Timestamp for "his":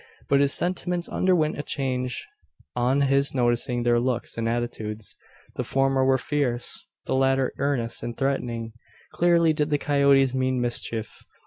0.39-0.51, 3.01-3.35